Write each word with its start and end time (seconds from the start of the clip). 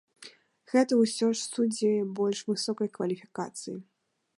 Гэта 0.71 0.97
ўсё 1.01 1.29
ж 1.35 1.43
суддзі 1.51 1.91
больш 2.21 2.43
высокай 2.51 2.87
кваліфікацыі. 2.97 3.77